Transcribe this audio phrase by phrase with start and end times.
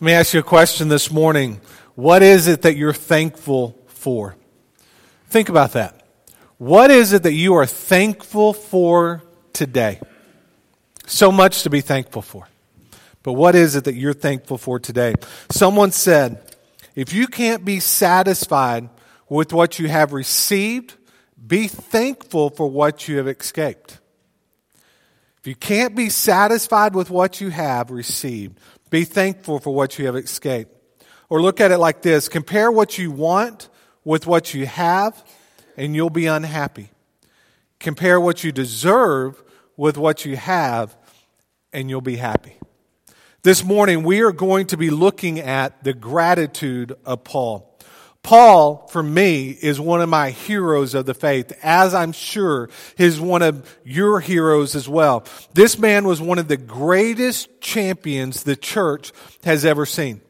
[0.00, 1.60] Let me ask you a question this morning.
[1.94, 4.34] What is it that you're thankful for?
[5.28, 6.06] Think about that.
[6.56, 9.22] What is it that you are thankful for
[9.52, 10.00] today?
[11.04, 12.48] So much to be thankful for.
[13.22, 15.16] But what is it that you're thankful for today?
[15.50, 16.40] Someone said,
[16.94, 18.88] if you can't be satisfied
[19.28, 20.94] with what you have received,
[21.46, 23.98] be thankful for what you have escaped.
[25.40, 28.58] If you can't be satisfied with what you have received,
[28.90, 30.76] be thankful for what you have escaped.
[31.28, 33.68] Or look at it like this compare what you want
[34.04, 35.24] with what you have,
[35.76, 36.90] and you'll be unhappy.
[37.78, 39.42] Compare what you deserve
[39.76, 40.96] with what you have,
[41.72, 42.58] and you'll be happy.
[43.42, 47.69] This morning, we are going to be looking at the gratitude of Paul.
[48.22, 53.20] Paul, for me, is one of my heroes of the faith, as I'm sure is
[53.20, 55.24] one of your heroes as well.
[55.54, 59.12] This man was one of the greatest champions the church
[59.44, 60.20] has ever seen.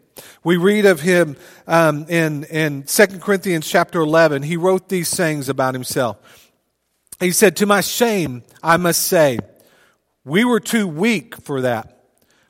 [0.45, 1.37] We read of him
[1.67, 4.43] um, in, in 2 Corinthians chapter 11.
[4.43, 6.17] He wrote these things about himself.
[7.19, 9.41] He said, To my shame, I must say,
[10.25, 12.05] we were too weak for that.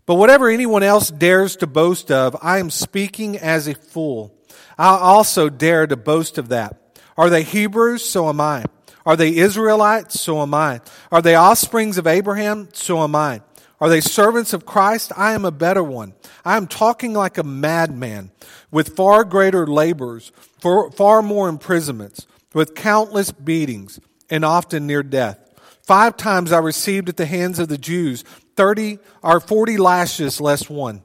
[0.06, 4.36] But whatever anyone else dares to boast of, I am speaking as a fool.
[4.80, 6.96] I also dare to boast of that.
[7.18, 8.02] Are they Hebrews?
[8.02, 8.64] So am I.
[9.04, 10.18] Are they Israelites?
[10.18, 10.80] So am I.
[11.12, 12.70] Are they offsprings of Abraham?
[12.72, 13.42] So am I.
[13.78, 15.12] Are they servants of Christ?
[15.18, 16.14] I am a better one.
[16.46, 18.30] I am talking like a madman,
[18.70, 24.00] with far greater labors, for far more imprisonments, with countless beatings,
[24.30, 25.38] and often near death.
[25.82, 28.24] Five times I received at the hands of the Jews
[28.56, 31.02] thirty or forty lashes less one.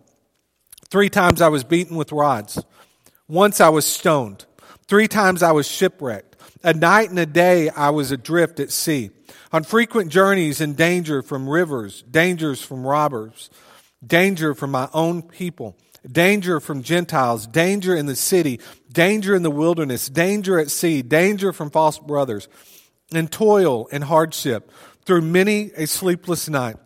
[0.89, 2.63] Three times I was beaten with rods.
[3.27, 4.45] Once I was stoned.
[4.87, 6.35] Three times I was shipwrecked.
[6.63, 9.09] A night and a day I was adrift at sea.
[9.51, 13.49] On frequent journeys in danger from rivers, dangers from robbers,
[14.05, 15.75] danger from my own people,
[16.09, 18.59] danger from Gentiles, danger in the city,
[18.91, 22.47] danger in the wilderness, danger at sea, danger from false brothers,
[23.13, 24.71] and toil and hardship
[25.05, 26.77] through many a sleepless night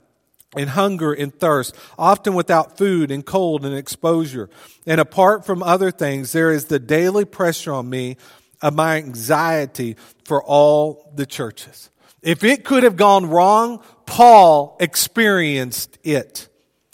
[0.56, 4.50] and hunger and thirst, often without food and cold and exposure.
[4.86, 8.18] And apart from other things, there is the daily pressure on me
[8.62, 9.96] of my anxiety
[10.26, 11.90] for all the churches.
[12.22, 16.48] If it could have gone wrong, Paul experienced it.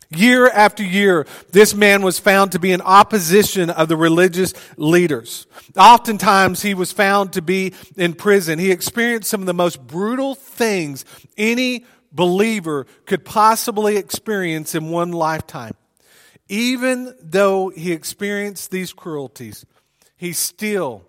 [0.09, 5.47] Year after year, this man was found to be in opposition of the religious leaders.
[5.75, 8.59] Oftentimes, he was found to be in prison.
[8.59, 11.05] He experienced some of the most brutal things
[11.37, 15.75] any believer could possibly experience in one lifetime.
[16.47, 19.65] Even though he experienced these cruelties,
[20.15, 21.03] he still,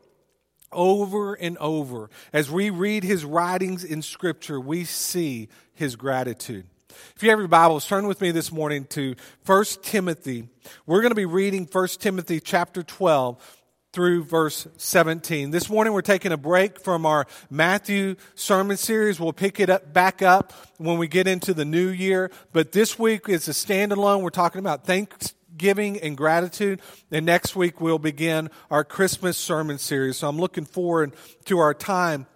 [0.73, 6.67] over and over, as we read his writings in Scripture, we see his gratitude.
[7.15, 10.49] If you have your Bibles, turn with me this morning to 1 Timothy.
[10.87, 13.63] We're going to be reading 1 Timothy chapter 12,
[13.97, 15.53] through verse 17.
[15.53, 19.19] This morning we're taking a break from our Matthew sermon series.
[19.19, 22.31] We'll pick it up back up when we get into the new year.
[22.53, 24.21] But this week is a standalone.
[24.21, 26.83] We're talking about thanksgiving and gratitude.
[27.11, 30.19] And next week we'll begin our Christmas sermon series.
[30.19, 31.15] So I'm looking forward
[31.47, 32.27] to our time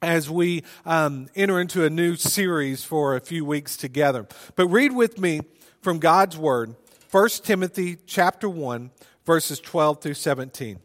[0.00, 4.28] as we um, enter into a new series for a few weeks together.
[4.54, 5.40] But read with me
[5.82, 6.76] from God's Word,
[7.10, 8.92] 1 Timothy chapter 1,
[9.26, 10.78] verses 12 through 17.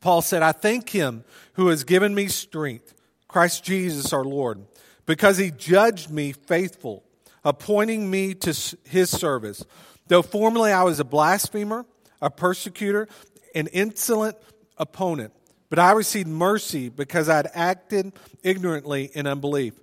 [0.00, 1.24] Paul said, I thank him
[1.54, 2.94] who has given me strength,
[3.28, 4.64] Christ Jesus our Lord,
[5.06, 7.04] because he judged me faithful,
[7.44, 9.64] appointing me to his service.
[10.08, 11.86] Though formerly I was a blasphemer,
[12.20, 13.08] a persecutor,
[13.54, 14.36] an insolent
[14.78, 15.32] opponent,
[15.68, 18.12] but I received mercy because I had acted
[18.42, 19.74] ignorantly in unbelief.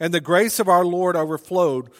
[0.00, 1.90] And the grace of our Lord overflowed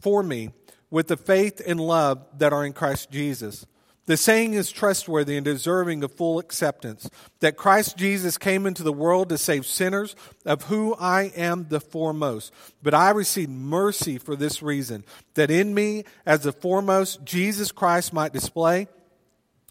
[0.00, 0.50] for me
[0.90, 3.66] with the faith and love that are in Christ Jesus.
[4.06, 7.08] The saying is trustworthy and deserving of full acceptance
[7.38, 11.80] that Christ Jesus came into the world to save sinners, of whom I am the
[11.80, 12.52] foremost.
[12.82, 15.04] But I received mercy for this reason,
[15.34, 18.88] that in me, as the foremost, Jesus Christ might display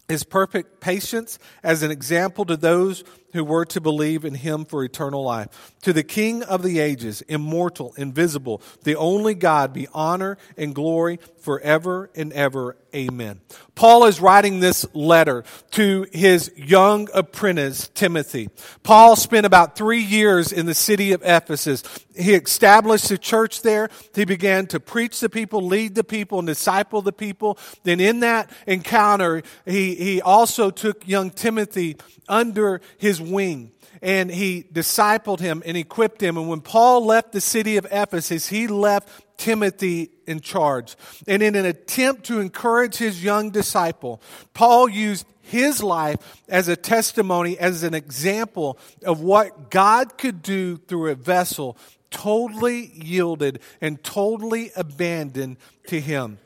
[0.08, 4.84] his perfect patience as an example to those who were to believe in him for
[4.84, 5.72] eternal life.
[5.82, 11.18] To the King of the ages, immortal, invisible, the only God, be honor and glory
[11.40, 12.76] forever and ever.
[12.94, 13.40] Amen.
[13.74, 18.50] Paul is writing this letter to his young apprentice, Timothy.
[18.82, 21.82] Paul spent about three years in the city of Ephesus.
[22.14, 23.88] He established a church there.
[24.14, 27.58] He began to preach the people, lead the people, and disciple the people.
[27.82, 31.96] Then in that encounter, he, he also took young Timothy
[32.28, 36.36] under his wing and he discipled him and equipped him.
[36.36, 40.96] And when Paul left the city of Ephesus, he left Timothy in charge.
[41.26, 44.22] And in an attempt to encourage his young disciple,
[44.54, 50.76] Paul used his life as a testimony, as an example of what God could do
[50.76, 51.76] through a vessel
[52.10, 55.56] totally yielded and totally abandoned
[55.88, 56.38] to him.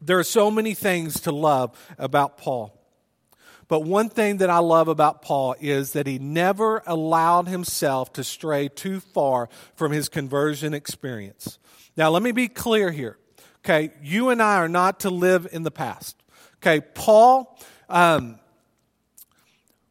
[0.00, 2.81] There are so many things to love about Paul.
[3.72, 8.22] But one thing that I love about Paul is that he never allowed himself to
[8.22, 11.58] stray too far from his conversion experience.
[11.96, 13.16] Now, let me be clear here.
[13.60, 16.22] Okay, you and I are not to live in the past.
[16.56, 17.58] Okay, Paul
[17.88, 18.38] um,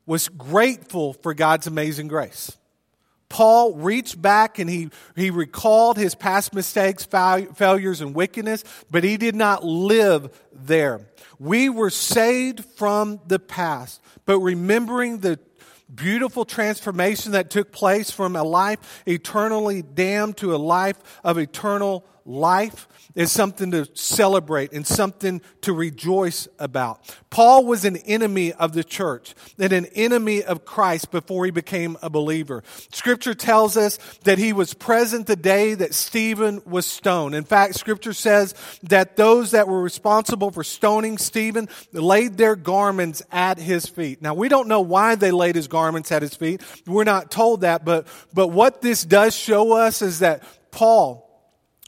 [0.05, 2.55] was grateful for God's amazing grace.
[3.31, 9.15] Paul reached back and he, he recalled his past mistakes, failures, and wickedness, but he
[9.15, 11.07] did not live there.
[11.39, 15.39] We were saved from the past, but remembering the
[15.95, 22.05] beautiful transformation that took place from a life eternally damned to a life of eternal
[22.25, 27.15] life is something to celebrate and something to rejoice about.
[27.29, 31.97] Paul was an enemy of the church and an enemy of Christ before he became
[32.01, 32.63] a believer.
[32.93, 37.35] Scripture tells us that he was present the day that Stephen was stoned.
[37.35, 38.53] In fact, scripture says
[38.83, 44.21] that those that were responsible for stoning Stephen laid their garments at his feet.
[44.21, 46.61] Now, we don't know why they laid his garments at his feet.
[46.85, 51.20] We're not told that, but, but what this does show us is that Paul,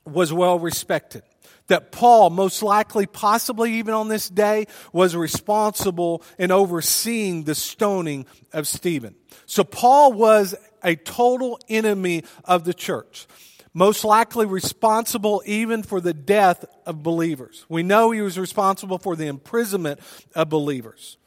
[0.06, 1.24] was well respected.
[1.68, 8.26] That Paul, most likely, possibly even on this day, was responsible in overseeing the stoning
[8.52, 9.16] of Stephen.
[9.46, 13.28] So Paul was a total enemy of the church.
[13.74, 17.66] Most likely responsible even for the death of believers.
[17.70, 20.00] We know he was responsible for the imprisonment
[20.36, 21.18] of believers.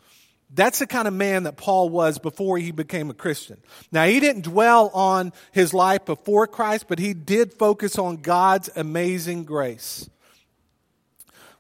[0.56, 3.58] That's the kind of man that Paul was before he became a Christian.
[3.93, 8.70] Now, he didn't dwell on his life before Christ, but he did focus on God's
[8.75, 10.08] amazing grace.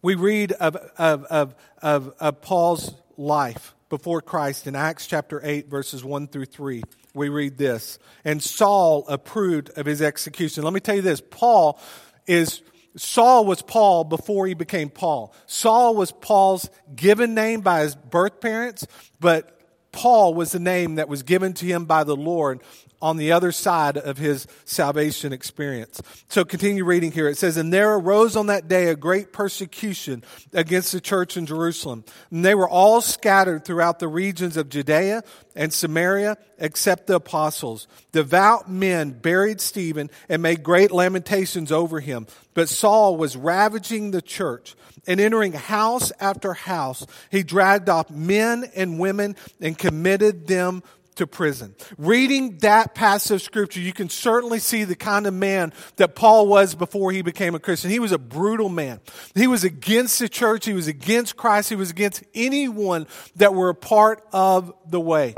[0.00, 5.68] We read of, of, of, of, of Paul's life before Christ in Acts chapter 8,
[5.68, 6.82] verses 1 through 3.
[7.12, 7.98] We read this.
[8.24, 10.64] And Saul approved of his execution.
[10.64, 11.78] Let me tell you this Paul
[12.26, 12.62] is
[12.96, 15.34] Saul was Paul before he became Paul.
[15.46, 18.86] Saul was Paul's given name by his birth parents,
[19.20, 19.60] but
[19.92, 22.62] Paul was the name that was given to him by the Lord
[23.00, 26.00] on the other side of his salvation experience.
[26.28, 27.28] So continue reading here.
[27.28, 31.46] It says, And there arose on that day a great persecution against the church in
[31.46, 32.04] Jerusalem.
[32.30, 35.22] And they were all scattered throughout the regions of Judea
[35.54, 37.86] and Samaria, except the apostles.
[38.12, 42.26] Devout men buried Stephen and made great lamentations over him.
[42.54, 44.74] But Saul was ravaging the church
[45.06, 47.06] and entering house after house.
[47.30, 50.82] He dragged off men and women and committed them
[51.16, 51.74] to prison.
[51.98, 56.46] Reading that passage of scripture, you can certainly see the kind of man that Paul
[56.46, 57.90] was before he became a Christian.
[57.90, 59.00] He was a brutal man.
[59.34, 60.66] He was against the church.
[60.66, 61.68] He was against Christ.
[61.68, 65.34] He was against anyone that were a part of the way.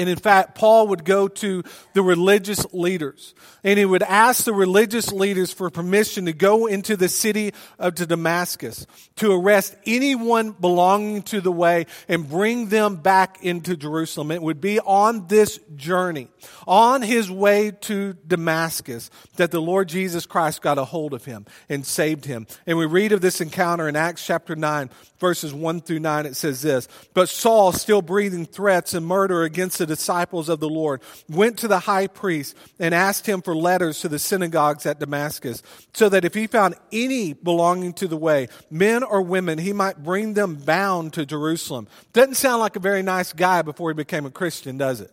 [0.00, 1.62] And in fact, Paul would go to
[1.92, 6.96] the religious leaders and he would ask the religious leaders for permission to go into
[6.96, 8.86] the city of Damascus
[9.16, 14.30] to arrest anyone belonging to the way and bring them back into Jerusalem.
[14.30, 16.28] It would be on this journey,
[16.66, 21.44] on his way to Damascus, that the Lord Jesus Christ got a hold of him
[21.68, 22.46] and saved him.
[22.66, 24.88] And we read of this encounter in Acts chapter 9,
[25.18, 26.24] verses 1 through 9.
[26.24, 30.68] It says this, But Saul, still breathing threats and murder against the disciples of the
[30.68, 34.98] Lord, went to the high priest and asked him for letters to the synagogues at
[34.98, 39.72] Damascus, so that if he found any belonging to the way, men or women, he
[39.72, 41.88] might bring them bound to Jerusalem.
[42.12, 45.12] Doesn't sound like a very nice guy before he became a Christian, does it?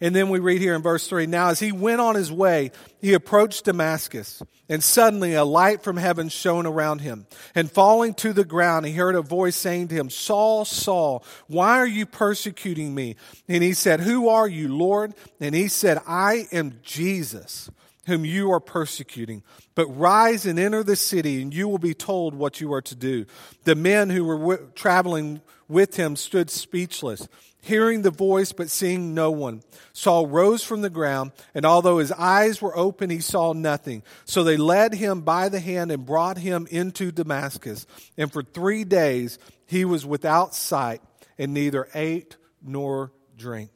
[0.00, 2.70] And then we read here in verse 3 Now, as he went on his way,
[3.00, 7.26] he approached Damascus, and suddenly a light from heaven shone around him.
[7.54, 11.78] And falling to the ground, he heard a voice saying to him, Saul, Saul, why
[11.78, 13.16] are you persecuting me?
[13.48, 15.14] And he said, Who are you, Lord?
[15.40, 17.70] And he said, I am Jesus
[18.08, 19.44] whom you are persecuting.
[19.76, 22.96] But rise and enter the city, and you will be told what you are to
[22.96, 23.26] do.
[23.64, 27.28] The men who were w- traveling with him stood speechless
[27.60, 29.62] hearing the voice but seeing no one.
[29.92, 34.02] Saul rose from the ground, and although his eyes were open, he saw nothing.
[34.24, 37.86] So they led him by the hand and brought him into Damascus.
[38.16, 41.02] And for three days he was without sight
[41.36, 43.70] and neither ate nor drank.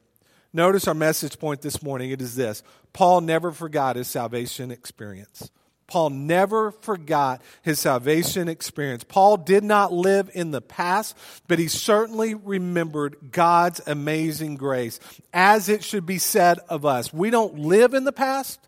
[0.51, 2.11] Notice our message point this morning.
[2.11, 5.49] It is this Paul never forgot his salvation experience.
[5.87, 9.03] Paul never forgot his salvation experience.
[9.03, 14.99] Paul did not live in the past, but he certainly remembered God's amazing grace,
[15.33, 17.13] as it should be said of us.
[17.13, 18.59] We don't live in the past,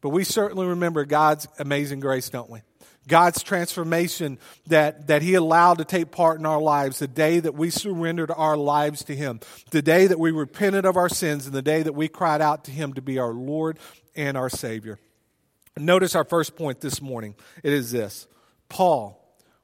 [0.00, 2.60] But we certainly remember God's amazing grace, don't we?
[3.10, 4.38] God's transformation
[4.68, 8.30] that, that He allowed to take part in our lives, the day that we surrendered
[8.30, 9.40] our lives to Him,
[9.72, 12.64] the day that we repented of our sins, and the day that we cried out
[12.64, 13.78] to Him to be our Lord
[14.14, 14.98] and our Savior.
[15.76, 17.34] Notice our first point this morning.
[17.62, 18.26] It is this
[18.68, 19.20] Paul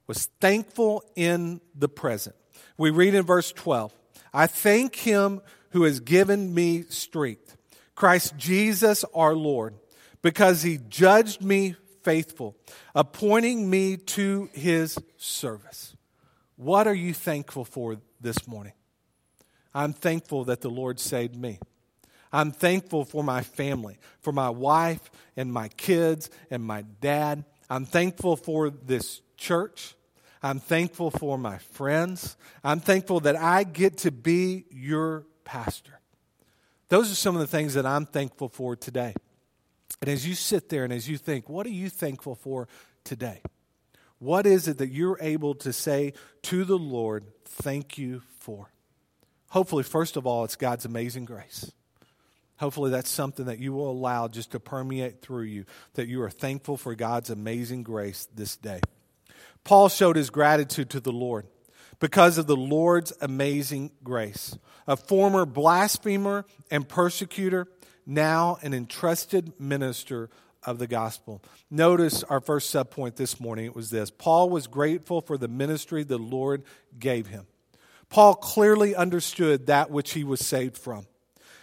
[0.06, 2.36] was thankful in the present.
[2.76, 3.92] We read in verse 12
[4.34, 7.56] I thank Him who has given me strength,
[7.94, 9.74] Christ Jesus our Lord,
[10.20, 11.76] because He judged me
[12.06, 12.56] faithful,
[12.94, 15.96] appointing me to his service.
[16.54, 18.74] What are you thankful for this morning?
[19.74, 21.58] I'm thankful that the Lord saved me.
[22.32, 27.44] I'm thankful for my family, for my wife and my kids and my dad.
[27.68, 29.96] I'm thankful for this church.
[30.44, 32.36] I'm thankful for my friends.
[32.62, 35.98] I'm thankful that I get to be your pastor.
[36.88, 39.14] Those are some of the things that I'm thankful for today.
[40.00, 42.68] And as you sit there and as you think, what are you thankful for
[43.04, 43.40] today?
[44.18, 48.70] What is it that you're able to say to the Lord, thank you for?
[49.48, 51.70] Hopefully, first of all, it's God's amazing grace.
[52.58, 56.30] Hopefully, that's something that you will allow just to permeate through you, that you are
[56.30, 58.80] thankful for God's amazing grace this day.
[59.64, 61.46] Paul showed his gratitude to the Lord
[62.00, 64.56] because of the Lord's amazing grace.
[64.86, 67.66] A former blasphemer and persecutor,
[68.06, 70.30] now an entrusted minister
[70.62, 71.42] of the gospel.
[71.70, 73.66] Notice our first subpoint this morning.
[73.66, 76.64] It was this Paul was grateful for the ministry the Lord
[76.98, 77.46] gave him.
[78.08, 81.06] Paul clearly understood that which he was saved from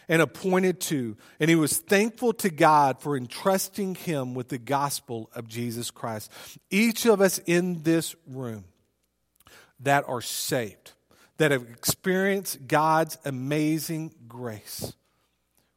[0.10, 5.30] and appointed to, and he was thankful to God for entrusting him with the gospel
[5.34, 6.32] of Jesus Christ.
[6.70, 8.66] Each of us in this room
[9.80, 10.92] that are saved,
[11.38, 14.94] that have experienced God's amazing grace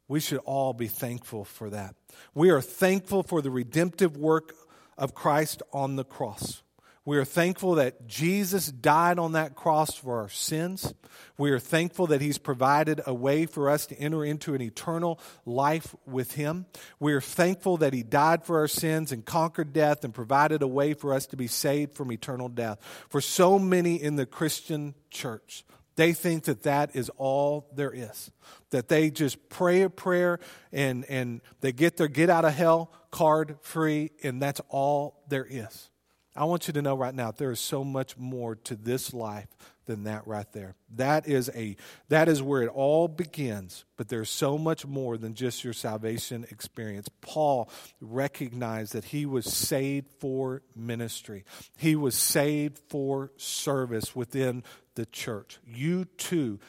[0.07, 1.95] we should all be thankful for that.
[2.33, 4.53] We are thankful for the redemptive work
[4.97, 6.63] of Christ on the cross.
[7.07, 10.93] We are thankful that Jesus died on that cross for our sins.
[11.37, 15.17] We are thankful that He's provided a way for us to enter into an eternal
[15.45, 16.65] life with Him.
[16.99, 20.67] We are thankful that He died for our sins and conquered death and provided a
[20.67, 22.79] way for us to be saved from eternal death.
[23.07, 25.63] For so many in the Christian church,
[25.97, 28.31] they think that that is all there is.
[28.69, 30.39] That they just pray a prayer
[30.71, 35.47] and, and they get their get out of hell card free, and that's all there
[35.49, 35.89] is.
[36.35, 39.47] I want you to know right now there is so much more to this life
[39.87, 40.75] than that right there.
[40.95, 41.75] That is a
[42.09, 46.45] that is where it all begins, but there's so much more than just your salvation
[46.51, 47.09] experience.
[47.21, 51.43] Paul recognized that he was saved for ministry.
[51.75, 54.63] He was saved for service within
[54.97, 55.59] the church.
[55.65, 56.59] You too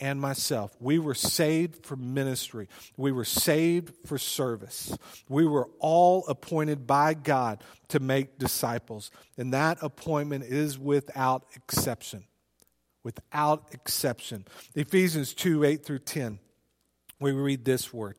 [0.00, 0.76] and myself.
[0.80, 2.68] We were saved for ministry.
[2.96, 4.98] We were saved for service.
[5.28, 9.10] We were all appointed by God to make disciples.
[9.38, 12.24] And that appointment is without exception
[13.06, 14.44] without exception.
[14.74, 16.40] Ephesians 2 8 through 10,
[17.20, 18.16] we read this word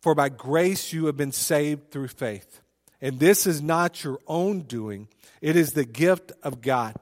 [0.00, 2.60] For by grace you have been saved through faith.
[3.00, 5.06] And this is not your own doing,
[5.40, 6.96] it is the gift of God,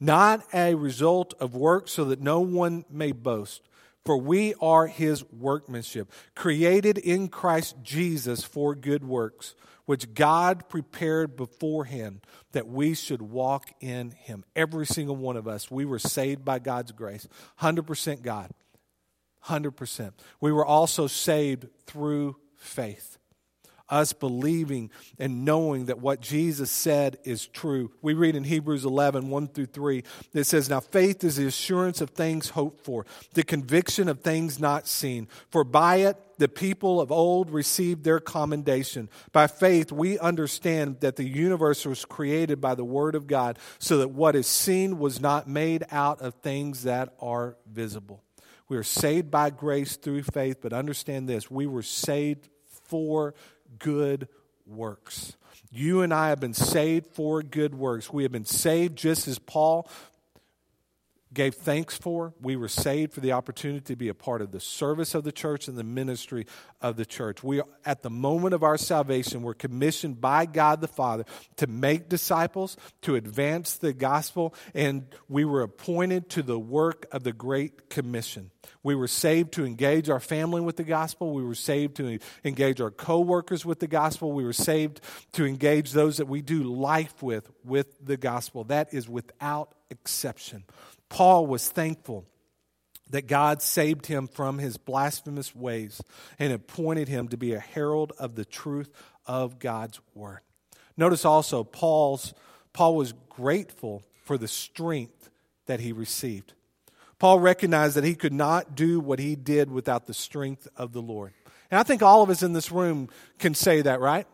[0.00, 3.62] not a result of work, so that no one may boast.
[4.04, 9.54] For we are his workmanship, created in Christ Jesus for good works
[9.90, 12.20] which God prepared beforehand
[12.52, 14.44] that we should walk in Him.
[14.54, 17.26] Every single one of us, we were saved by God's grace.
[17.60, 18.52] 100% God.
[19.46, 20.12] 100%.
[20.40, 23.18] We were also saved through faith
[23.90, 27.90] us believing and knowing that what Jesus said is true.
[28.00, 32.00] We read in Hebrews 11, 1 through 3, that says, Now faith is the assurance
[32.00, 33.04] of things hoped for,
[33.34, 35.28] the conviction of things not seen.
[35.50, 39.10] For by it the people of old received their commendation.
[39.30, 43.98] By faith we understand that the universe was created by the Word of God, so
[43.98, 48.22] that what is seen was not made out of things that are visible.
[48.70, 52.48] We are saved by grace through faith, but understand this we were saved
[52.84, 53.34] for
[53.78, 54.28] good
[54.66, 55.36] works.
[55.70, 58.12] You and I have been saved for good works.
[58.12, 59.88] We have been saved just as Paul
[61.32, 62.34] gave thanks for.
[62.40, 65.32] We were saved for the opportunity to be a part of the service of the
[65.32, 66.46] church and the ministry
[66.80, 67.44] of the church.
[67.44, 71.24] We, at the moment of our salvation, were commissioned by God the Father
[71.56, 77.22] to make disciples, to advance the gospel, and we were appointed to the work of
[77.22, 78.50] the Great Commission.
[78.82, 81.32] We were saved to engage our family with the gospel.
[81.32, 84.32] We were saved to engage our coworkers with the gospel.
[84.32, 85.00] We were saved
[85.32, 88.64] to engage those that we do life with with the gospel.
[88.64, 90.64] That is without exception.
[91.10, 92.24] Paul was thankful
[93.10, 96.00] that God saved him from his blasphemous ways
[96.38, 98.90] and appointed him to be a herald of the truth
[99.26, 100.40] of God's word.
[100.96, 102.32] Notice also Paul's
[102.72, 105.28] Paul was grateful for the strength
[105.66, 106.52] that he received.
[107.18, 111.02] Paul recognized that he could not do what he did without the strength of the
[111.02, 111.32] Lord.
[111.70, 114.26] And I think all of us in this room can say that, right?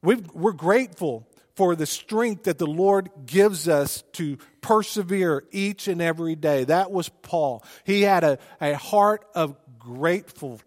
[0.00, 1.26] we are grateful
[1.58, 6.62] for the strength that the Lord gives us to persevere each and every day.
[6.62, 7.64] That was Paul.
[7.82, 10.60] He had a, a heart of grateful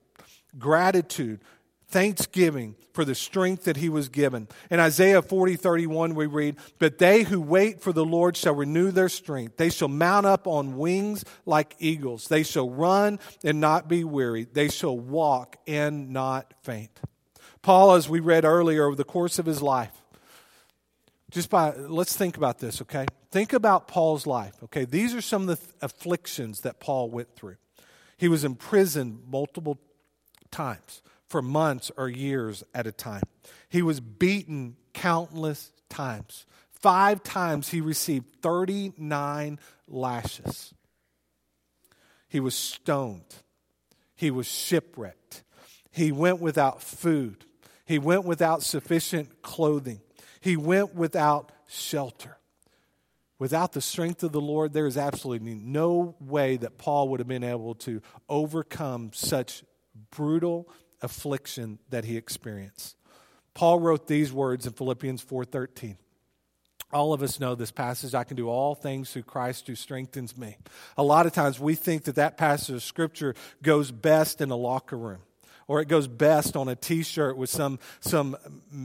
[0.59, 1.39] gratitude,
[1.87, 4.49] thanksgiving for the strength that he was given.
[4.69, 8.91] In Isaiah 40, 31, we read, But they who wait for the Lord shall renew
[8.91, 9.55] their strength.
[9.55, 12.27] They shall mount up on wings like eagles.
[12.27, 14.43] They shall run and not be weary.
[14.43, 16.99] They shall walk and not faint.
[17.61, 20.00] Paul, as we read earlier, over the course of his life,
[21.31, 23.05] just by, let's think about this, okay?
[23.31, 24.85] Think about Paul's life, okay?
[24.85, 27.55] These are some of the th- afflictions that Paul went through.
[28.17, 29.79] He was imprisoned multiple
[30.51, 33.23] times for months or years at a time.
[33.69, 36.45] He was beaten countless times.
[36.71, 40.73] Five times he received 39 lashes.
[42.27, 43.35] He was stoned.
[44.15, 45.43] He was shipwrecked.
[45.91, 47.45] He went without food.
[47.85, 50.01] He went without sufficient clothing.
[50.41, 52.37] He went without shelter.
[53.39, 57.27] Without the strength of the Lord, there is absolutely no way that Paul would have
[57.27, 59.63] been able to overcome such
[60.11, 60.69] brutal
[61.01, 62.97] affliction that he experienced.
[63.53, 65.97] Paul wrote these words in Philippians 4:13.
[66.93, 68.13] All of us know this passage.
[68.13, 70.57] I can do all things through Christ who strengthens me.
[70.97, 74.55] A lot of times we think that that passage of scripture goes best in a
[74.55, 75.21] locker room
[75.71, 78.35] or it goes best on a t-shirt with some, some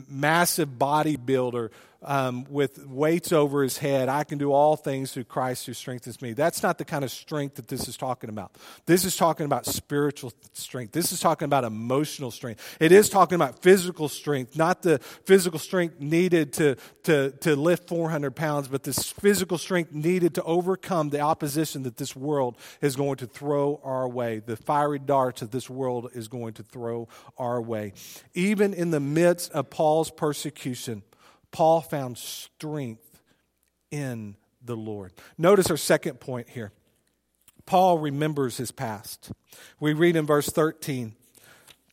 [0.09, 1.71] massive bodybuilder
[2.03, 4.09] um, with weights over his head.
[4.09, 6.33] I can do all things through Christ who strengthens me.
[6.33, 8.57] That's not the kind of strength that this is talking about.
[8.87, 10.93] This is talking about spiritual strength.
[10.93, 12.77] This is talking about emotional strength.
[12.81, 17.89] It is talking about physical strength, not the physical strength needed to, to, to lift
[17.89, 22.97] 400 pounds, but this physical strength needed to overcome the opposition that this world is
[22.97, 27.09] going to throw our way, the fiery darts that this world is going to throw
[27.39, 27.93] our way.
[28.35, 31.03] Even in the midst of Paul's persecution,
[31.57, 33.23] Paul found strength
[33.91, 35.15] in the Lord.
[35.39, 36.71] Notice our second point here.
[37.65, 39.33] Paul remembers his past.
[39.81, 41.15] We read in verse 13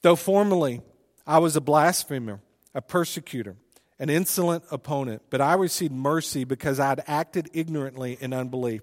[0.02, 0.82] Though formerly
[1.26, 2.42] I was a blasphemer,
[2.76, 3.56] a persecutor,
[4.00, 8.82] an insolent opponent, but I received mercy because I had acted ignorantly in unbelief.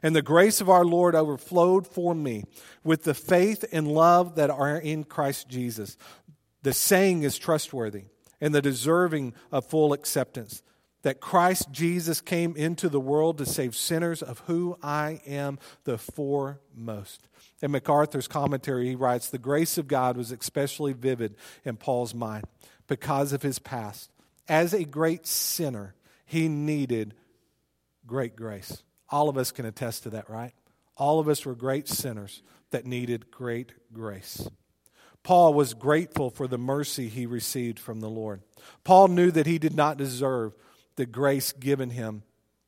[0.00, 2.44] And the grace of our Lord overflowed for me
[2.84, 5.96] with the faith and love that are in Christ Jesus.
[6.62, 8.04] The saying is trustworthy
[8.40, 10.62] and the deserving of full acceptance.
[11.02, 15.96] That Christ Jesus came into the world to save sinners, of who I am the
[15.96, 17.26] foremost.
[17.62, 22.44] In MacArthur's commentary, he writes The grace of God was especially vivid in Paul's mind
[22.86, 24.10] because of his past.
[24.46, 25.94] As a great sinner,
[26.26, 27.14] he needed
[28.06, 28.82] great grace.
[29.08, 30.52] All of us can attest to that, right?
[30.96, 34.48] All of us were great sinners that needed great grace.
[35.22, 38.40] Paul was grateful for the mercy he received from the Lord.
[38.84, 40.54] Paul knew that he did not deserve
[40.96, 42.22] the grace given him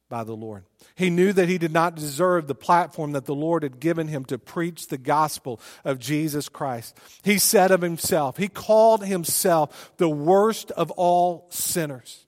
[0.08, 0.64] by the Lord.
[0.94, 4.26] He knew that he did not deserve the platform that the Lord had given him
[4.26, 6.98] to preach the gospel of Jesus Christ.
[7.22, 12.26] He said of himself, he called himself the worst of all sinners,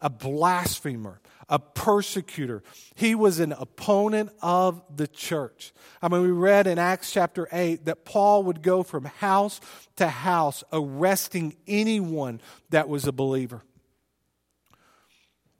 [0.00, 2.62] a blasphemer, a persecutor.
[2.94, 5.72] He was an opponent of the church.
[6.00, 9.60] I mean, we read in Acts chapter 8 that Paul would go from house
[9.96, 13.62] to house arresting anyone that was a believer.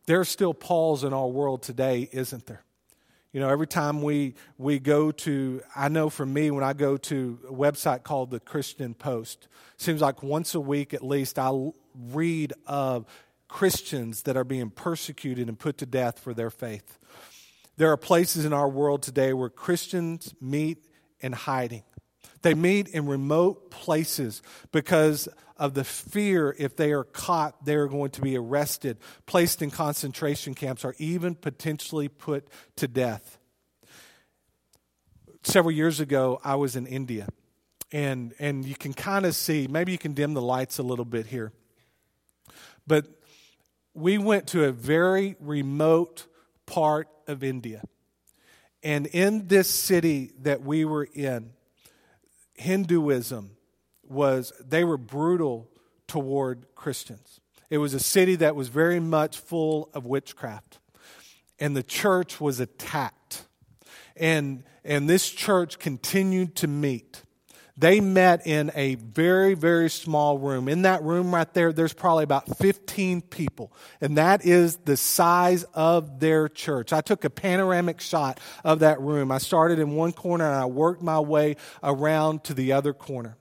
[0.06, 2.64] There are still Pauls in our world today, isn't there?
[3.32, 6.98] You know, every time we, we go to, I know for me, when I go
[6.98, 11.70] to a website called the Christian Post, seems like once a week at least I
[11.94, 13.06] read of
[13.52, 16.98] Christians that are being persecuted and put to death for their faith.
[17.76, 20.86] There are places in our world today where Christians meet
[21.20, 21.82] in hiding.
[22.40, 24.40] They meet in remote places
[24.72, 29.60] because of the fear if they are caught, they are going to be arrested, placed
[29.60, 33.38] in concentration camps, or even potentially put to death.
[35.42, 37.28] Several years ago, I was in India,
[37.92, 41.04] and, and you can kind of see, maybe you can dim the lights a little
[41.04, 41.52] bit here.
[42.86, 43.21] But
[43.94, 46.26] we went to a very remote
[46.66, 47.82] part of India.
[48.82, 51.50] And in this city that we were in,
[52.54, 53.50] Hinduism
[54.02, 55.68] was, they were brutal
[56.06, 57.40] toward Christians.
[57.70, 60.78] It was a city that was very much full of witchcraft.
[61.58, 63.46] And the church was attacked.
[64.16, 67.22] and, and this church continued to meet.
[67.76, 70.68] They met in a very, very small room.
[70.68, 73.72] In that room right there, there's probably about 15 people.
[74.00, 76.92] And that is the size of their church.
[76.92, 79.32] I took a panoramic shot of that room.
[79.32, 83.38] I started in one corner and I worked my way around to the other corner.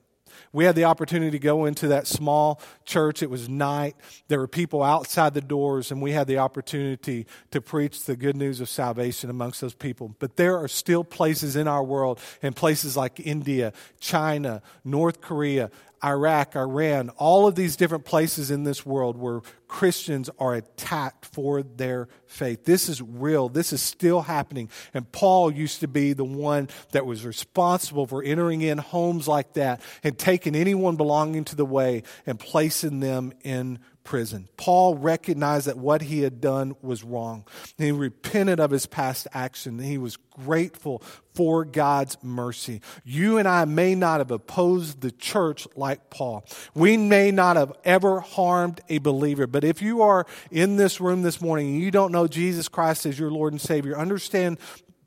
[0.52, 3.22] We had the opportunity to go into that small church.
[3.22, 3.96] It was night.
[4.28, 8.36] There were people outside the doors, and we had the opportunity to preach the good
[8.36, 10.14] news of salvation amongst those people.
[10.18, 15.70] But there are still places in our world, in places like India, China, North Korea,
[16.04, 21.62] Iraq, Iran, all of these different places in this world where Christians are attacked for
[21.62, 22.64] their faith.
[22.64, 23.48] This is real.
[23.48, 24.68] This is still happening.
[24.92, 29.54] And Paul used to be the one that was responsible for entering in homes like
[29.54, 34.48] that and taking anyone belonging to the way and placing them in prison.
[34.56, 37.44] Paul recognized that what he had done was wrong.
[37.78, 39.78] He repented of his past action.
[39.78, 41.02] He was grateful
[41.34, 42.80] for God's mercy.
[43.04, 46.44] You and I may not have opposed the church like Paul.
[46.74, 49.46] We may not have ever harmed a believer.
[49.46, 53.06] But if you are in this room this morning and you don't know Jesus Christ
[53.06, 54.58] as your Lord and Savior, understand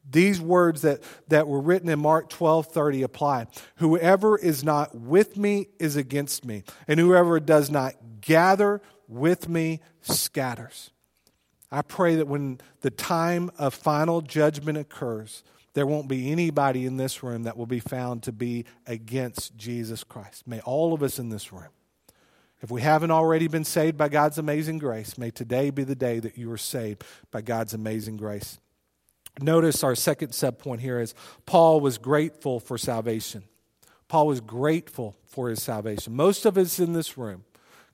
[0.10, 3.48] these words that, that were written in Mark 12 30 apply.
[3.78, 9.82] Whoever is not with me is against me, and whoever does not gather with me
[10.02, 10.92] scatters.
[11.72, 16.98] I pray that when the time of final judgment occurs, there won't be anybody in
[16.98, 20.48] this room that will be found to be against Jesus Christ.
[20.48, 21.70] May all of us in this room,
[22.62, 26.20] if we haven't already been saved by God's amazing grace, may today be the day
[26.20, 28.58] that you are saved by God's amazing grace.
[29.42, 31.14] Notice our second subpoint here is
[31.46, 33.44] Paul was grateful for salvation.
[34.08, 36.16] Paul was grateful for his salvation.
[36.16, 37.44] Most of us in this room,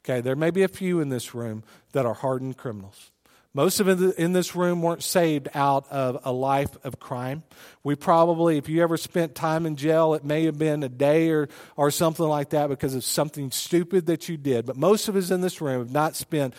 [0.03, 3.11] okay, there may be a few in this room that are hardened criminals.
[3.53, 7.43] Most of us in this room weren't saved out of a life of crime.
[7.83, 11.29] We probably, if you ever spent time in jail, it may have been a day
[11.31, 14.65] or, or something like that because of something stupid that you did.
[14.65, 16.53] But most of us in this room have not spent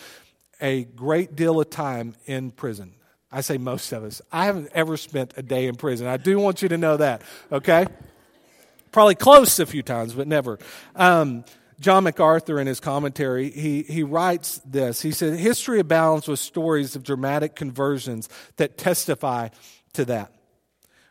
[0.61, 2.93] a great deal of time in prison.
[3.33, 4.21] I say most of us.
[4.31, 6.05] I haven't ever spent a day in prison.
[6.05, 7.87] I do want you to know that, okay?
[8.91, 10.59] Probably close a few times, but never.
[10.95, 11.43] Um,
[11.79, 15.01] John MacArthur, in his commentary, he, he writes this.
[15.01, 19.49] He said, History abounds with stories of dramatic conversions that testify
[19.93, 20.31] to that.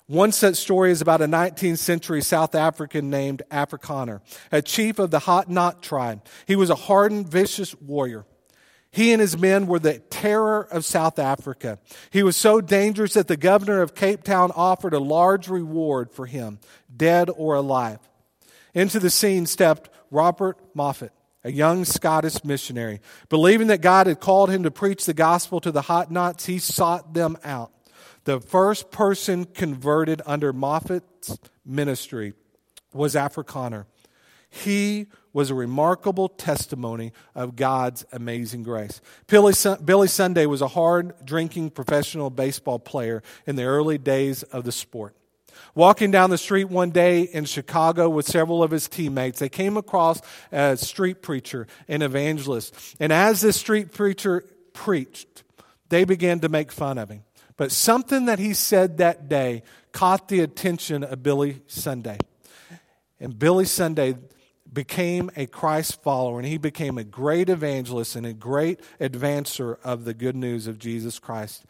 [0.06, 4.20] One such story is about a 19th century South African named Afrikaner,
[4.52, 6.24] a chief of the Hottentot tribe.
[6.46, 8.24] He was a hardened, vicious warrior.
[8.92, 11.78] He and his men were the terror of South Africa.
[12.10, 16.26] He was so dangerous that the governor of Cape Town offered a large reward for
[16.26, 16.60] him,
[16.94, 17.98] dead or alive.
[18.74, 23.00] Into the scene stepped Robert Moffat, a young Scottish missionary.
[23.30, 27.14] Believing that God had called him to preach the gospel to the Hottentots, he sought
[27.14, 27.72] them out.
[28.24, 32.34] The first person converted under Moffat's ministry
[32.92, 33.86] was Afrikaner.
[34.54, 39.00] He was a remarkable testimony of God's amazing grace.
[39.26, 44.64] Billy, Billy Sunday was a hard drinking professional baseball player in the early days of
[44.64, 45.16] the sport.
[45.74, 49.78] Walking down the street one day in Chicago with several of his teammates, they came
[49.78, 50.20] across
[50.52, 52.74] a street preacher, an evangelist.
[53.00, 55.44] And as this street preacher preached,
[55.88, 57.22] they began to make fun of him.
[57.56, 59.62] But something that he said that day
[59.92, 62.18] caught the attention of Billy Sunday.
[63.18, 64.16] And Billy Sunday
[64.72, 70.04] became a Christ follower and he became a great evangelist and a great advancer of
[70.04, 71.64] the good news of Jesus Christ.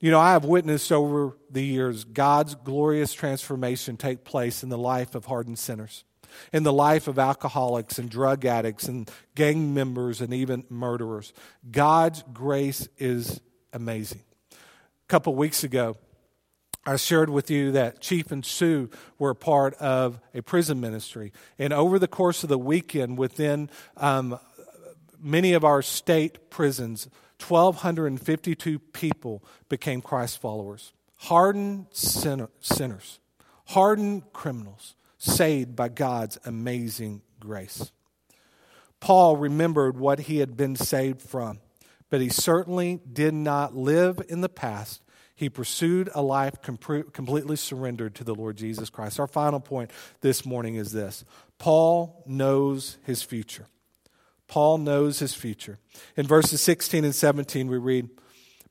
[0.00, 4.78] You know, I have witnessed over the years God's glorious transformation take place in the
[4.78, 6.04] life of hardened sinners,
[6.52, 11.32] in the life of alcoholics and drug addicts and gang members and even murderers.
[11.70, 13.40] God's grace is
[13.72, 14.20] amazing.
[14.52, 15.96] A couple weeks ago,
[16.88, 21.32] I shared with you that Chief and Sue were part of a prison ministry.
[21.58, 24.38] And over the course of the weekend, within um,
[25.20, 27.08] many of our state prisons,
[27.44, 30.92] 1,252 people became Christ followers.
[31.16, 33.18] Hardened sinner, sinners,
[33.66, 37.90] hardened criminals, saved by God's amazing grace.
[39.00, 41.58] Paul remembered what he had been saved from,
[42.10, 45.02] but he certainly did not live in the past
[45.36, 49.20] he pursued a life completely surrendered to the Lord Jesus Christ.
[49.20, 49.90] Our final point
[50.22, 51.24] this morning is this
[51.58, 53.66] Paul knows his future.
[54.48, 55.78] Paul knows his future.
[56.16, 58.08] In verses 16 and 17, we read,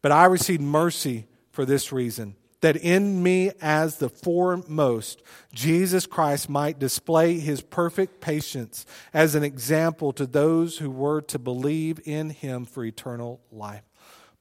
[0.01, 5.21] But I received mercy for this reason, that in me as the foremost,
[5.53, 11.37] Jesus Christ might display his perfect patience as an example to those who were to
[11.37, 13.83] believe in him for eternal life.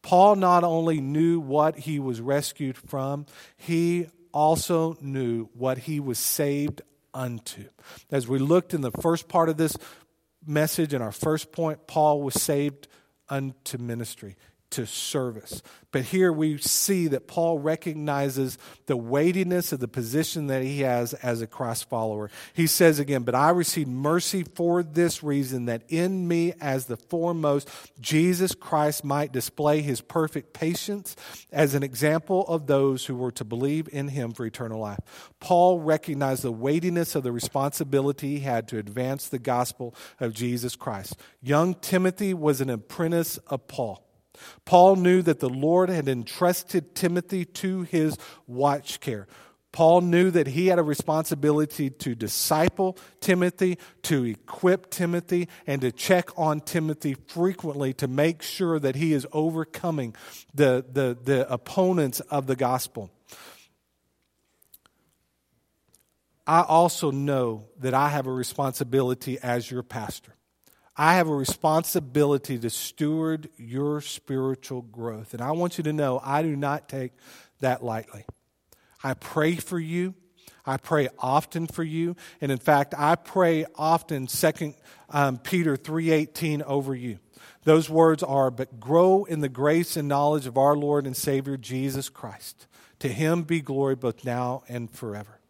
[0.05, 3.25] Paul not only knew what he was rescued from,
[3.57, 6.83] he also knew what he was saved
[7.15, 7.65] unto.
[8.11, 9.77] As we looked in the first part of this
[10.47, 12.87] message, in our first point, Paul was saved
[13.31, 14.37] unto ministry
[14.75, 15.63] to service.
[15.93, 21.15] But here we see that Paul recognizes the weightiness of the position that he has
[21.15, 22.33] as a Christ follower.
[22.53, 26.97] He says again, But I received mercy for this reason, that in me as the
[26.97, 31.15] foremost, Jesus Christ might display his perfect patience
[31.53, 34.99] as an example of those who were to believe in him for eternal life.
[35.39, 40.75] Paul recognized the weightiness of the responsibility he had to advance the gospel of Jesus
[40.75, 41.17] Christ.
[41.41, 44.04] Young Timothy was an apprentice of Paul.
[44.65, 48.17] Paul knew that the Lord had entrusted Timothy to his
[48.47, 49.27] watch care.
[49.75, 55.91] Paul knew that he had a responsibility to disciple Timothy, to equip Timothy, and to
[55.91, 60.15] check on Timothy frequently to make sure that he is overcoming
[60.55, 63.11] the, the, the opponents of the gospel.
[66.47, 70.37] I also know that I have a responsibility as your pastor.
[70.97, 75.35] I have a responsibility to steward your spiritual growth.
[75.35, 77.13] And I want you to know I do not take
[77.61, 78.25] that lightly.
[79.03, 80.15] I pray for you.
[80.65, 82.17] I pray often for you.
[82.41, 84.75] And in fact, I pray often Second
[85.11, 87.19] um, Peter 3.18 over you.
[87.65, 91.57] Those words are, but grow in the grace and knowledge of our Lord and Savior
[91.57, 92.67] Jesus Christ.
[93.01, 95.41] To him be glory both now and forever.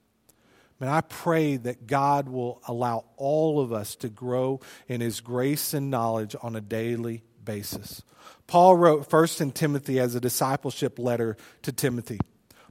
[0.81, 5.73] And I pray that God will allow all of us to grow in his grace
[5.73, 8.03] and knowledge on a daily basis.
[8.47, 12.21] Paul wrote first in Timothy as a discipleship letter to Timothy.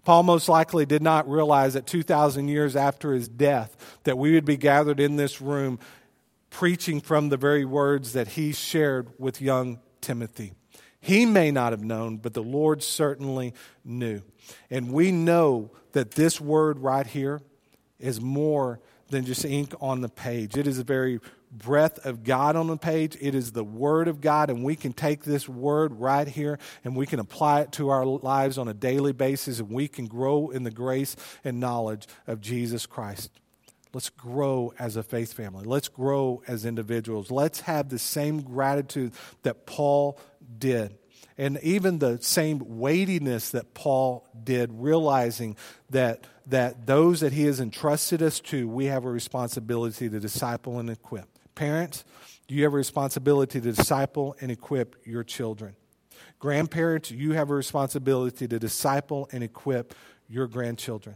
[0.04, 4.46] Paul most likely did not realize that 2,000 years after his death that we would
[4.46, 5.80] be gathered in this room
[6.50, 10.54] preaching from the very words that he shared with young Timothy.
[11.00, 14.22] He may not have known, but the Lord certainly knew.
[14.70, 17.42] And we know that this word right here,
[18.04, 20.58] is more than just ink on the page.
[20.58, 21.20] It is the very
[21.52, 23.18] breath of God on the page.
[23.22, 26.96] It is the Word of God, and we can take this Word right here and
[26.96, 30.50] we can apply it to our lives on a daily basis, and we can grow
[30.50, 33.32] in the grace and knowledge of Jesus Christ.
[33.94, 35.66] Let's grow as a faith family.
[35.66, 37.30] Let's grow as individuals.
[37.30, 39.14] Let's have the same gratitude
[39.44, 40.20] that Paul
[40.58, 40.98] did
[41.38, 45.58] and even the same weightiness that Paul did, realizing
[45.90, 50.80] that, that those that he has entrusted us to, we have a responsibility to disciple
[50.80, 51.28] and equip.
[51.56, 52.04] Parents,
[52.48, 55.76] you have a responsibility to disciple and equip your children.
[56.40, 59.96] Grandparents, you have a responsibility to disciple and equip
[60.28, 61.16] your grandchildren.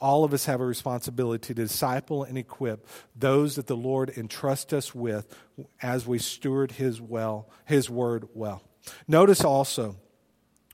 [0.00, 4.72] All of us have a responsibility to disciple and equip those that the Lord entrusts
[4.72, 5.32] us with
[5.80, 8.62] as we steward his well, his word well.
[9.06, 9.96] Notice also,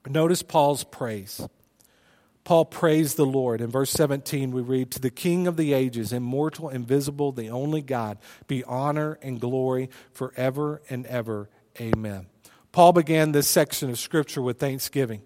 [0.07, 1.47] notice Paul's praise.
[2.45, 3.61] Paul praised the Lord.
[3.61, 7.83] In verse 17, we read, To the King of the ages, immortal, invisible, the only
[7.83, 8.17] God,
[8.47, 11.51] be honor and glory forever and ever.
[11.79, 12.27] Amen.
[12.73, 15.21] Paul began this section of Scripture with thanksgiving,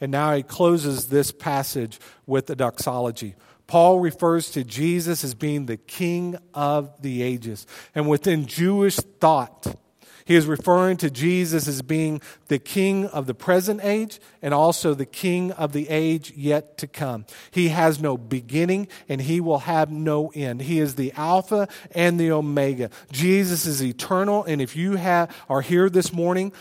[0.00, 3.34] and now he closes this passage with a doxology.
[3.66, 7.66] Paul refers to Jesus as being the King of the ages.
[7.94, 9.76] And within Jewish thought,
[10.24, 14.94] he is referring to Jesus as being the king of the present age and also
[14.94, 17.26] the king of the age yet to come.
[17.50, 20.62] He has no beginning and he will have no end.
[20.62, 22.90] He is the Alpha and the Omega.
[23.10, 24.44] Jesus is eternal.
[24.44, 26.52] And if you have, are here this morning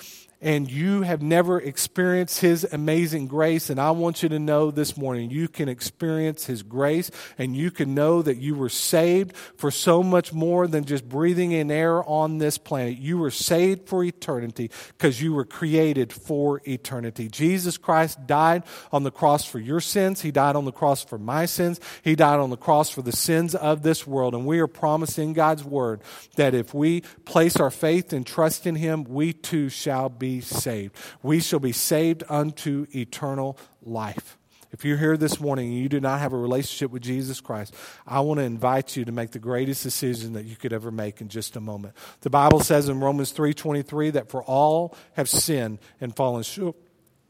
[0.42, 4.98] and you have never experienced His amazing grace, and I want you to know this
[4.98, 9.70] morning you can experience His grace and you can know that you were saved for
[9.70, 12.98] so much more than just breathing in air on this planet.
[12.98, 17.30] You were saved for eternity because you were created for eternity.
[17.30, 21.20] Jesus Christ died on the cross for your sins, He died on the cross for
[21.20, 24.34] my sins, He died on the cross for the sins of this world.
[24.34, 26.02] And we are promised in God's Word
[26.36, 30.96] that if we place our faith and trust in Him, we too shall be saved.
[31.22, 34.38] We shall be saved unto eternal life.
[34.72, 37.76] If you're here this morning and you do not have a relationship with Jesus Christ,
[38.08, 41.20] I want to invite you to make the greatest decision that you could ever make
[41.20, 41.94] in just a moment.
[42.22, 46.46] The Bible says in Romans 3:23 that for all have sinned and fallen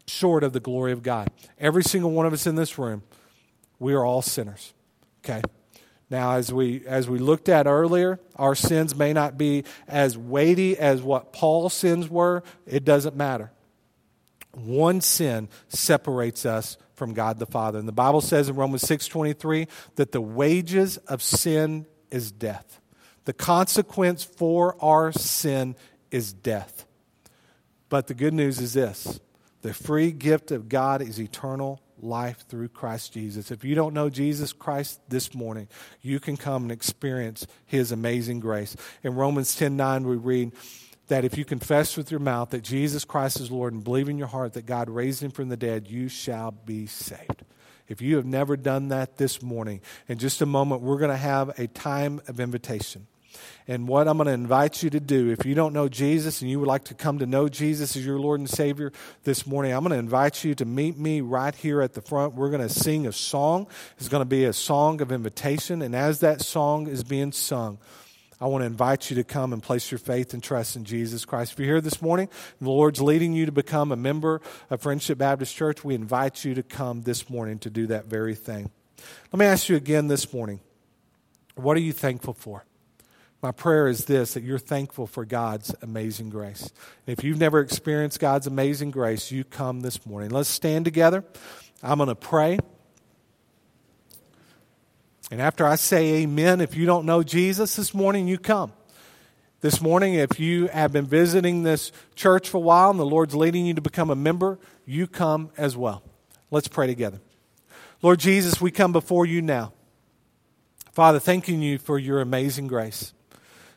[0.05, 1.29] short of the glory of God.
[1.57, 3.01] Every single one of us in this room,
[3.79, 4.73] we are all sinners.
[5.25, 5.41] Okay?
[6.11, 10.77] Now, as we, as we looked at earlier, our sins may not be as weighty
[10.77, 12.43] as what Paul's sins were.
[12.67, 13.49] It doesn't matter.
[14.53, 17.79] One sin separates us from God the Father.
[17.79, 22.81] And the Bible says in Romans 6.23 that the wages of sin is death.
[23.23, 25.77] The consequence for our sin
[26.11, 26.85] is death.
[27.87, 29.21] But the good news is this
[29.61, 33.51] the free gift of God is eternal life through Christ Jesus.
[33.51, 35.67] If you don't know Jesus Christ this morning,
[36.01, 38.75] you can come and experience his amazing grace.
[39.03, 40.51] In Romans 10 9, we read,
[41.07, 44.17] that if you confess with your mouth that Jesus Christ is Lord and believe in
[44.17, 47.43] your heart that God raised him from the dead, you shall be saved.
[47.89, 51.17] If you have never done that this morning, in just a moment, we're going to
[51.17, 53.07] have a time of invitation.
[53.67, 56.49] And what I'm going to invite you to do, if you don't know Jesus and
[56.49, 58.91] you would like to come to know Jesus as your Lord and Savior
[59.23, 62.33] this morning, I'm going to invite you to meet me right here at the front.
[62.33, 63.67] We're going to sing a song.
[63.97, 65.81] It's going to be a song of invitation.
[65.81, 67.77] And as that song is being sung,
[68.41, 71.25] I want to invite you to come and place your faith and trust in Jesus
[71.25, 71.53] Christ.
[71.53, 72.27] If you're here this morning,
[72.59, 74.41] the Lord's leading you to become a member
[74.71, 78.33] of Friendship Baptist Church, we invite you to come this morning to do that very
[78.33, 78.71] thing.
[79.31, 80.59] Let me ask you again this morning
[81.55, 82.65] what are you thankful for?
[83.41, 86.71] My prayer is this that you're thankful for God's amazing grace.
[87.07, 90.29] if you've never experienced God's amazing grace, you come this morning.
[90.29, 91.23] Let's stand together.
[91.81, 92.59] I'm going to pray.
[95.31, 98.73] And after I say amen, if you don't know Jesus this morning, you come.
[99.61, 103.35] This morning, if you have been visiting this church for a while and the Lord's
[103.35, 106.03] leading you to become a member, you come as well.
[106.51, 107.21] Let's pray together.
[108.01, 109.73] Lord Jesus, we come before you now.
[110.91, 113.13] Father, thanking you for your amazing grace.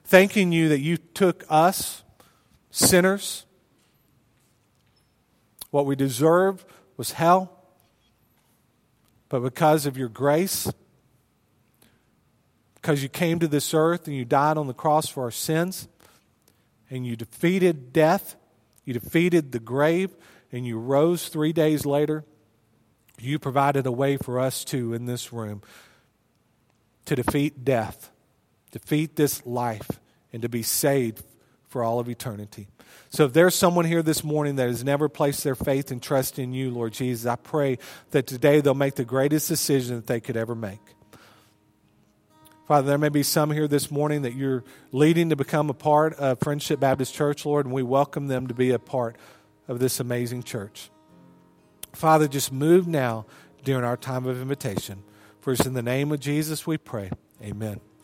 [0.04, 2.02] Thanking you that you took us,
[2.70, 3.46] sinners,
[5.70, 6.64] what we deserved
[6.96, 7.50] was hell,
[9.28, 10.70] but because of your grace,
[12.76, 15.88] because you came to this earth and you died on the cross for our sins,
[16.90, 18.36] and you defeated death,
[18.84, 20.14] you defeated the grave,
[20.52, 22.24] and you rose three days later.
[23.18, 25.62] You provided a way for us to, in this room,
[27.06, 28.10] to defeat death,
[28.74, 29.88] defeat this life,
[30.32, 31.22] and to be saved
[31.68, 32.66] for all of eternity.
[33.08, 36.40] So if there's someone here this morning that has never placed their faith and trust
[36.40, 37.78] in you, Lord Jesus, I pray
[38.10, 40.80] that today they'll make the greatest decision that they could ever make.
[42.66, 46.14] Father, there may be some here this morning that you're leading to become a part
[46.14, 49.14] of Friendship Baptist Church, Lord, and we welcome them to be a part
[49.68, 50.90] of this amazing church.
[51.92, 53.26] Father, just move now
[53.62, 55.04] during our time of invitation.
[55.42, 57.12] For it's in the name of Jesus we pray.
[57.40, 57.80] Amen.